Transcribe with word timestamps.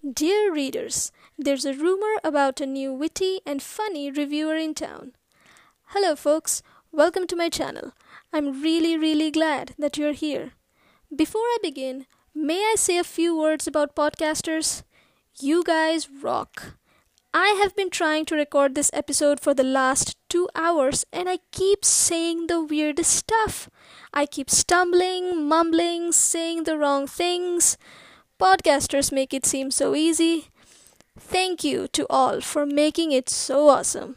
Dear 0.00 0.50
readers, 0.50 1.12
there's 1.36 1.66
a 1.66 1.74
rumor 1.74 2.16
about 2.24 2.62
a 2.62 2.66
new 2.66 2.90
witty 2.90 3.40
and 3.44 3.62
funny 3.62 4.10
reviewer 4.10 4.56
in 4.56 4.72
town. 4.72 5.12
Hello, 5.88 6.16
folks. 6.16 6.62
Welcome 6.90 7.26
to 7.26 7.36
my 7.36 7.50
channel. 7.50 7.92
I'm 8.32 8.62
really, 8.62 8.96
really 8.96 9.30
glad 9.30 9.74
that 9.78 9.98
you're 9.98 10.14
here. 10.14 10.52
Before 11.14 11.42
I 11.42 11.58
begin, 11.62 12.06
may 12.34 12.60
I 12.60 12.76
say 12.78 12.96
a 12.96 13.04
few 13.04 13.36
words 13.36 13.66
about 13.66 13.94
podcasters? 13.94 14.84
You 15.38 15.62
guys 15.62 16.08
rock. 16.08 16.76
I 17.34 17.60
have 17.62 17.76
been 17.76 17.90
trying 17.90 18.24
to 18.26 18.36
record 18.36 18.74
this 18.74 18.90
episode 18.94 19.38
for 19.38 19.52
the 19.52 19.62
last 19.62 20.16
two 20.30 20.48
hours 20.54 21.04
and 21.12 21.28
I 21.28 21.40
keep 21.52 21.84
saying 21.84 22.46
the 22.46 22.64
weirdest 22.64 23.14
stuff. 23.14 23.68
I 24.14 24.24
keep 24.24 24.48
stumbling, 24.48 25.46
mumbling, 25.46 26.12
saying 26.12 26.64
the 26.64 26.78
wrong 26.78 27.06
things. 27.06 27.76
Podcasters 28.40 29.12
make 29.12 29.34
it 29.34 29.44
seem 29.44 29.70
so 29.70 29.94
easy. 29.94 30.46
Thank 31.18 31.62
you 31.62 31.86
to 31.88 32.06
all 32.08 32.40
for 32.40 32.64
making 32.64 33.12
it 33.12 33.28
so 33.28 33.68
awesome. 33.68 34.16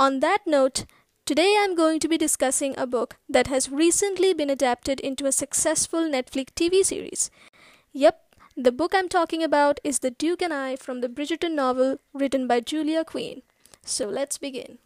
On 0.00 0.18
that 0.18 0.38
note, 0.46 0.84
today 1.24 1.56
I'm 1.60 1.76
going 1.76 2.00
to 2.00 2.08
be 2.08 2.18
discussing 2.18 2.74
a 2.76 2.88
book 2.88 3.18
that 3.28 3.46
has 3.46 3.70
recently 3.70 4.34
been 4.34 4.50
adapted 4.50 4.98
into 4.98 5.24
a 5.24 5.30
successful 5.30 6.00
Netflix 6.00 6.48
TV 6.56 6.84
series. 6.84 7.30
Yep, 7.92 8.34
the 8.56 8.72
book 8.72 8.92
I'm 8.96 9.08
talking 9.08 9.44
about 9.44 9.78
is 9.84 10.00
The 10.00 10.10
Duke 10.10 10.42
and 10.42 10.52
I 10.52 10.74
from 10.74 11.02
the 11.02 11.08
Bridgerton 11.08 11.54
novel 11.54 11.98
written 12.12 12.48
by 12.48 12.58
Julia 12.58 13.04
Quinn. 13.04 13.42
So 13.84 14.08
let's 14.08 14.38
begin. 14.38 14.78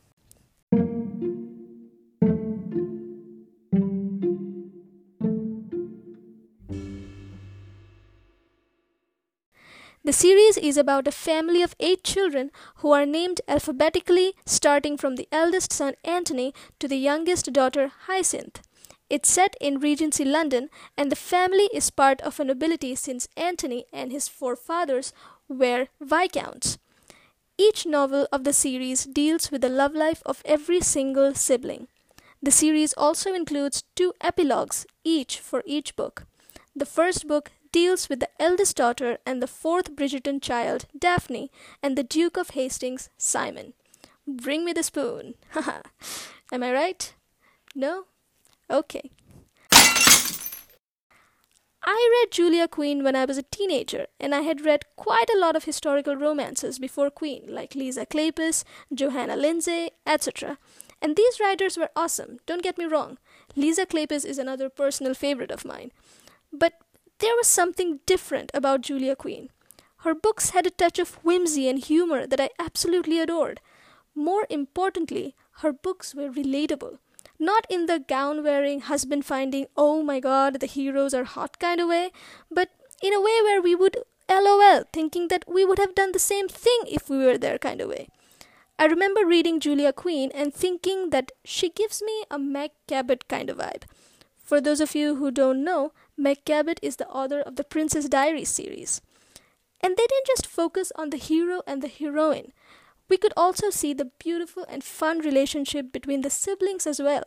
The 10.04 10.12
series 10.12 10.56
is 10.56 10.76
about 10.76 11.06
a 11.06 11.12
family 11.12 11.62
of 11.62 11.76
eight 11.78 12.02
children 12.02 12.50
who 12.78 12.90
are 12.90 13.06
named 13.06 13.40
alphabetically, 13.46 14.34
starting 14.44 14.96
from 14.96 15.14
the 15.14 15.28
eldest 15.30 15.72
son 15.72 15.94
Anthony 16.02 16.52
to 16.80 16.88
the 16.88 16.96
youngest 16.96 17.52
daughter 17.52 17.92
Hyacinth. 18.06 18.62
It's 19.08 19.30
set 19.30 19.54
in 19.60 19.78
Regency 19.78 20.24
London, 20.24 20.70
and 20.96 21.12
the 21.12 21.16
family 21.16 21.70
is 21.72 21.90
part 21.90 22.20
of 22.22 22.40
a 22.40 22.44
nobility 22.44 22.96
since 22.96 23.28
Anthony 23.36 23.84
and 23.92 24.10
his 24.10 24.26
forefathers 24.26 25.12
were 25.48 25.86
viscounts. 26.00 26.78
Each 27.56 27.86
novel 27.86 28.26
of 28.32 28.42
the 28.42 28.52
series 28.52 29.04
deals 29.04 29.52
with 29.52 29.60
the 29.60 29.68
love 29.68 29.94
life 29.94 30.20
of 30.26 30.42
every 30.44 30.80
single 30.80 31.32
sibling. 31.34 31.86
The 32.42 32.50
series 32.50 32.92
also 32.94 33.32
includes 33.34 33.84
two 33.94 34.14
epilogues, 34.20 34.84
each 35.04 35.38
for 35.38 35.62
each 35.64 35.94
book. 35.94 36.24
The 36.74 36.86
first 36.86 37.28
book 37.28 37.52
deals 37.72 38.08
with 38.08 38.20
the 38.20 38.28
eldest 38.38 38.76
daughter 38.76 39.18
and 39.26 39.42
the 39.42 39.46
fourth 39.46 39.96
Bridgerton 39.96 40.40
child, 40.40 40.86
Daphne, 40.96 41.50
and 41.82 41.96
the 41.96 42.04
Duke 42.04 42.36
of 42.36 42.50
Hastings, 42.50 43.10
Simon. 43.16 43.72
Bring 44.26 44.64
me 44.64 44.72
the 44.72 44.82
spoon. 44.82 45.34
Haha. 45.50 45.80
Am 46.52 46.62
I 46.62 46.72
right? 46.72 47.14
No? 47.74 48.04
Okay. 48.70 49.10
I 51.84 52.20
read 52.22 52.30
Julia 52.30 52.68
Quinn 52.68 53.02
when 53.02 53.16
I 53.16 53.24
was 53.24 53.38
a 53.38 53.42
teenager, 53.42 54.06
and 54.20 54.34
I 54.34 54.42
had 54.42 54.64
read 54.64 54.84
quite 54.94 55.28
a 55.34 55.38
lot 55.38 55.56
of 55.56 55.64
historical 55.64 56.14
romances 56.14 56.78
before 56.78 57.10
Quinn, 57.10 57.42
like 57.48 57.74
Lisa 57.74 58.06
Kleypas, 58.06 58.62
Johanna 58.94 59.34
Lindsey, 59.34 59.90
etc. 60.06 60.58
And 61.00 61.16
these 61.16 61.40
writers 61.40 61.76
were 61.76 61.90
awesome, 61.96 62.38
don't 62.46 62.62
get 62.62 62.78
me 62.78 62.84
wrong. 62.84 63.18
Lisa 63.56 63.84
Kleypas 63.84 64.24
is 64.24 64.38
another 64.38 64.68
personal 64.68 65.14
favorite 65.14 65.50
of 65.50 65.64
mine. 65.64 65.90
But 66.52 66.74
there 67.22 67.36
was 67.36 67.46
something 67.46 68.00
different 68.04 68.50
about 68.52 68.80
Julia 68.82 69.14
Quinn. 69.14 69.48
Her 69.98 70.14
books 70.14 70.50
had 70.50 70.66
a 70.66 70.70
touch 70.70 70.98
of 70.98 71.14
whimsy 71.24 71.68
and 71.68 71.78
humor 71.78 72.26
that 72.26 72.40
I 72.40 72.50
absolutely 72.58 73.20
adored. 73.20 73.60
More 74.14 74.46
importantly, 74.50 75.36
her 75.58 75.72
books 75.72 76.14
were 76.14 76.28
relatable. 76.28 76.98
Not 77.38 77.64
in 77.70 77.86
the 77.86 78.00
gown 78.00 78.42
wearing, 78.42 78.80
husband 78.80 79.24
finding, 79.24 79.66
oh 79.76 80.02
my 80.02 80.18
god, 80.18 80.58
the 80.58 80.66
heroes 80.66 81.14
are 81.14 81.22
hot 81.22 81.60
kind 81.60 81.80
of 81.80 81.88
way, 81.88 82.10
but 82.50 82.70
in 83.00 83.14
a 83.14 83.20
way 83.20 83.38
where 83.42 83.62
we 83.62 83.76
would 83.76 83.96
lol, 84.28 84.82
thinking 84.92 85.28
that 85.28 85.44
we 85.46 85.64
would 85.64 85.78
have 85.78 85.94
done 85.94 86.10
the 86.10 86.18
same 86.18 86.48
thing 86.48 86.80
if 86.88 87.08
we 87.08 87.18
were 87.18 87.38
there 87.38 87.58
kind 87.58 87.80
of 87.80 87.88
way. 87.88 88.08
I 88.78 88.86
remember 88.86 89.24
reading 89.24 89.60
Julia 89.60 89.92
Quinn 89.92 90.32
and 90.34 90.52
thinking 90.52 91.10
that 91.10 91.30
she 91.44 91.70
gives 91.70 92.02
me 92.02 92.24
a 92.28 92.38
Meg 92.38 92.72
Cabot 92.88 93.28
kind 93.28 93.48
of 93.48 93.58
vibe. 93.58 93.84
For 94.52 94.60
those 94.60 94.82
of 94.82 94.94
you 94.94 95.14
who 95.14 95.30
don't 95.30 95.64
know, 95.64 95.94
Meg 96.14 96.44
Cabot 96.44 96.78
is 96.82 96.96
the 96.96 97.08
author 97.08 97.40
of 97.40 97.56
the 97.56 97.64
Princess 97.64 98.06
Diaries 98.06 98.50
series. 98.50 99.00
And 99.80 99.96
they 99.96 100.06
didn't 100.06 100.26
just 100.26 100.46
focus 100.46 100.92
on 100.94 101.08
the 101.08 101.16
hero 101.16 101.62
and 101.66 101.80
the 101.80 101.88
heroine. 101.88 102.52
We 103.08 103.16
could 103.16 103.32
also 103.34 103.70
see 103.70 103.94
the 103.94 104.10
beautiful 104.18 104.66
and 104.68 104.84
fun 104.84 105.20
relationship 105.20 105.90
between 105.90 106.20
the 106.20 106.28
siblings 106.28 106.86
as 106.86 107.00
well. 107.00 107.22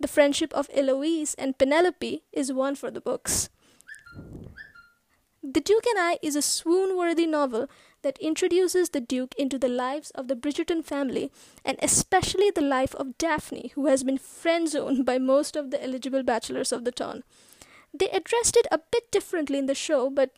The 0.00 0.08
friendship 0.08 0.52
of 0.54 0.68
Eloise 0.74 1.34
and 1.34 1.56
Penelope 1.56 2.24
is 2.32 2.52
one 2.52 2.74
for 2.74 2.90
the 2.90 3.00
books. 3.00 3.48
The 5.44 5.60
Duke 5.60 5.86
and 5.86 6.00
I 6.00 6.18
is 6.20 6.34
a 6.34 6.42
swoon 6.42 6.98
worthy 6.98 7.26
novel 7.26 7.68
that 8.06 8.18
introduces 8.18 8.90
the 8.90 9.00
Duke 9.00 9.34
into 9.36 9.58
the 9.58 9.68
lives 9.68 10.12
of 10.12 10.28
the 10.28 10.36
Bridgerton 10.36 10.84
family 10.84 11.32
and 11.64 11.76
especially 11.82 12.52
the 12.52 12.60
life 12.60 12.94
of 12.94 13.18
Daphne, 13.18 13.72
who 13.74 13.86
has 13.86 14.04
been 14.04 14.16
friend 14.16 14.68
zoned 14.68 15.04
by 15.04 15.18
most 15.18 15.56
of 15.56 15.72
the 15.72 15.82
eligible 15.82 16.22
bachelors 16.22 16.70
of 16.70 16.84
the 16.84 16.92
town. 16.92 17.24
They 17.92 18.08
addressed 18.10 18.56
it 18.56 18.68
a 18.70 18.78
bit 18.78 19.10
differently 19.10 19.58
in 19.58 19.66
the 19.66 19.74
show, 19.74 20.08
but 20.08 20.30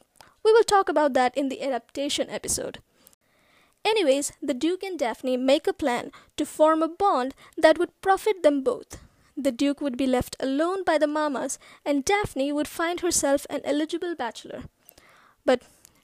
we 0.42 0.50
will 0.50 0.64
talk 0.64 0.88
about 0.88 1.12
that 1.12 1.36
in 1.36 1.50
the 1.50 1.62
adaptation 1.62 2.30
episode. 2.30 2.78
Anyways, 3.84 4.32
the 4.42 4.54
Duke 4.54 4.82
and 4.82 4.98
Daphne 4.98 5.36
make 5.36 5.66
a 5.66 5.74
plan 5.74 6.10
to 6.38 6.46
form 6.46 6.82
a 6.82 6.88
bond 6.88 7.34
that 7.58 7.76
would 7.76 8.00
profit 8.00 8.42
them 8.42 8.62
both. 8.62 8.96
The 9.36 9.52
Duke 9.52 9.82
would 9.82 9.98
be 9.98 10.06
left 10.06 10.36
alone 10.40 10.84
by 10.84 10.96
the 10.96 11.06
Mamas, 11.06 11.58
and 11.84 12.02
Daphne 12.02 12.50
would 12.50 12.66
find 12.66 13.00
herself 13.00 13.46
an 13.50 13.60
eligible 13.64 14.14
bachelor. 14.14 14.62
But 15.44 15.62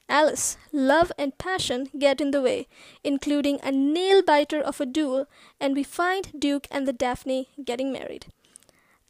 Alice, 0.09 0.57
love 0.73 1.11
and 1.19 1.37
passion 1.39 1.89
get 1.99 2.21
in 2.21 2.31
the 2.31 2.43
way, 2.43 2.67
including 3.03 3.59
a 3.63 3.73
nail 3.73 4.23
biter 4.23 4.61
of 4.61 4.81
a 4.81 4.87
duel, 4.87 5.27
and 5.59 5.75
we 5.75 5.83
find 5.83 6.33
Duke 6.39 6.67
and 6.71 6.87
the 6.87 6.93
Daphne 6.93 7.49
getting 7.65 7.93
married. 7.93 8.27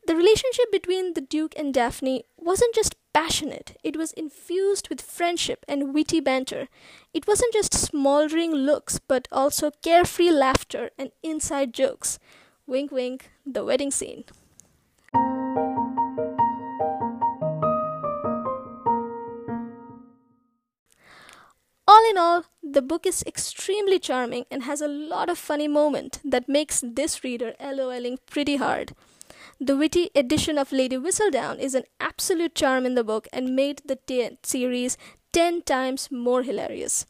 The 0.06 0.14
relationship 0.14 0.70
between 0.70 1.14
the 1.14 1.20
Duke 1.20 1.54
and 1.56 1.74
Daphne 1.74 2.24
wasn't 2.36 2.74
just 2.74 2.94
passionate, 3.12 3.76
it 3.82 3.96
was 3.96 4.12
infused 4.12 4.88
with 4.88 5.00
friendship 5.00 5.64
and 5.66 5.94
witty 5.94 6.20
banter. 6.20 6.68
It 7.12 7.26
wasn't 7.26 7.54
just 7.54 7.74
smoldering 7.74 8.52
looks, 8.52 8.98
but 8.98 9.28
also 9.32 9.70
carefree 9.82 10.30
laughter 10.30 10.90
and 10.98 11.10
inside 11.22 11.72
jokes. 11.72 12.18
Wink, 12.66 12.90
wink, 12.90 13.30
the 13.46 13.64
wedding 13.64 13.90
scene. 13.90 14.24
In 22.14 22.18
all, 22.18 22.44
the 22.62 22.80
book 22.80 23.06
is 23.06 23.24
extremely 23.26 23.98
charming 23.98 24.44
and 24.48 24.62
has 24.62 24.80
a 24.80 24.86
lot 24.86 25.28
of 25.28 25.36
funny 25.36 25.66
moments 25.66 26.20
that 26.24 26.48
makes 26.48 26.80
this 26.80 27.24
reader 27.24 27.54
LOLing 27.58 28.18
pretty 28.30 28.54
hard. 28.54 28.94
The 29.58 29.76
witty 29.76 30.10
addition 30.14 30.56
of 30.56 30.70
Lady 30.70 30.96
Whistledown 30.96 31.58
is 31.58 31.74
an 31.74 31.82
absolute 31.98 32.54
charm 32.54 32.86
in 32.86 32.94
the 32.94 33.02
book 33.02 33.26
and 33.32 33.56
made 33.56 33.82
the 33.84 33.96
t- 33.96 34.38
series 34.44 34.96
10 35.32 35.62
times 35.62 36.08
more 36.12 36.44
hilarious. 36.44 37.04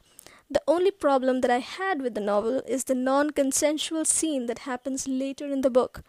The 0.50 0.62
only 0.66 0.90
problem 0.90 1.42
that 1.42 1.50
I 1.50 1.58
had 1.58 2.00
with 2.00 2.14
the 2.14 2.22
novel 2.22 2.62
is 2.66 2.84
the 2.84 2.94
non 2.94 3.28
consensual 3.28 4.06
scene 4.06 4.46
that 4.46 4.60
happens 4.60 5.06
later 5.06 5.52
in 5.52 5.60
the 5.60 5.68
book. 5.68 6.02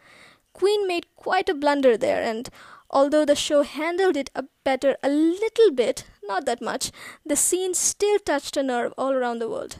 Quinn 0.53 0.87
made 0.87 1.13
quite 1.17 1.49
a 1.49 1.53
blunder 1.53 1.97
there, 1.97 2.23
and 2.23 2.49
although 2.89 3.25
the 3.25 3.35
show 3.35 3.63
handled 3.63 4.15
it 4.15 4.29
better 4.63 4.95
a 5.03 5.09
little 5.09 5.71
bit, 5.71 6.05
not 6.27 6.45
that 6.45 6.61
much, 6.61 6.91
the 7.25 7.35
scene 7.35 7.73
still 7.73 8.19
touched 8.19 8.57
a 8.57 8.63
nerve 8.63 8.93
all 8.97 9.13
around 9.13 9.39
the 9.39 9.49
world. 9.49 9.77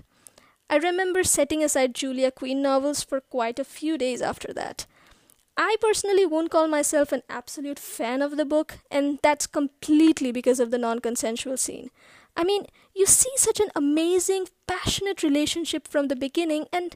I 0.70 0.78
remember 0.78 1.24
setting 1.24 1.64
aside 1.64 1.94
Julia 1.94 2.32
Quinn 2.32 2.62
novels 2.62 3.04
for 3.04 3.22
quite 3.22 3.60
a 3.60 3.64
few 3.64 3.98
days 3.98 4.22
after 4.22 4.52
that. 4.54 4.88
I 5.58 5.78
personally 5.80 6.26
won't 6.26 6.52
call 6.52 6.68
myself 6.68 7.12
an 7.12 7.22
absolute 7.30 7.80
fan 7.80 8.22
of 8.22 8.36
the 8.36 8.46
book, 8.46 8.80
and 8.92 9.20
that's 9.22 9.48
completely 9.48 10.32
because 10.32 10.60
of 10.60 10.72
the 10.72 10.78
non 10.78 11.00
consensual 11.00 11.56
scene. 11.56 11.92
I 12.36 12.44
mean, 12.44 12.66
you 12.94 13.06
see 13.06 13.32
such 13.38 13.60
an 13.60 13.70
amazing, 13.76 14.48
passionate 14.68 15.24
relationship 15.24 15.88
from 15.88 16.08
the 16.08 16.16
beginning, 16.16 16.66
and 16.74 16.96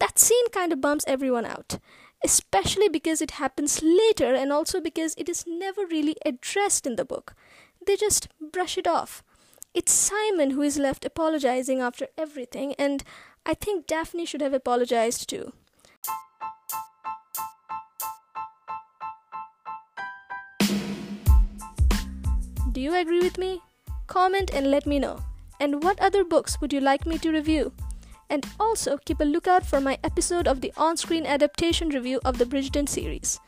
that 0.00 0.18
scene 0.18 0.50
kind 0.50 0.72
of 0.72 0.80
bumps 0.80 1.04
everyone 1.06 1.46
out, 1.46 1.78
especially 2.22 2.88
because 2.88 3.22
it 3.22 3.32
happens 3.32 3.82
later 3.82 4.34
and 4.34 4.52
also 4.52 4.80
because 4.80 5.14
it 5.16 5.28
is 5.28 5.44
never 5.46 5.86
really 5.86 6.16
addressed 6.26 6.86
in 6.86 6.96
the 6.96 7.04
book. 7.04 7.34
They 7.86 7.96
just 7.96 8.28
brush 8.40 8.78
it 8.78 8.86
off. 8.86 9.22
It's 9.74 9.92
Simon 9.92 10.52
who 10.52 10.62
is 10.62 10.78
left 10.78 11.04
apologizing 11.04 11.80
after 11.80 12.06
everything, 12.16 12.74
and 12.78 13.04
I 13.44 13.54
think 13.54 13.86
Daphne 13.86 14.24
should 14.24 14.40
have 14.40 14.54
apologized 14.54 15.28
too. 15.28 15.52
Do 22.72 22.80
you 22.80 22.94
agree 22.94 23.20
with 23.20 23.38
me? 23.38 23.60
Comment 24.06 24.50
and 24.52 24.70
let 24.70 24.86
me 24.86 24.98
know. 24.98 25.20
And 25.60 25.82
what 25.82 26.00
other 26.00 26.24
books 26.24 26.60
would 26.60 26.72
you 26.72 26.80
like 26.80 27.06
me 27.06 27.18
to 27.18 27.30
review? 27.30 27.72
And 28.30 28.46
also 28.58 28.96
keep 29.04 29.20
a 29.20 29.24
lookout 29.24 29.66
for 29.66 29.80
my 29.80 29.98
episode 30.02 30.48
of 30.48 30.60
the 30.60 30.72
on 30.76 30.96
screen 30.96 31.26
adaptation 31.26 31.90
review 31.90 32.20
of 32.24 32.38
the 32.38 32.46
Bridgerton 32.46 32.88
series. 32.88 33.38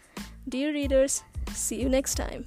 Dear 0.49 0.73
readers, 0.73 1.25
see 1.53 1.81
you 1.81 1.88
next 1.88 2.15
time. 2.15 2.47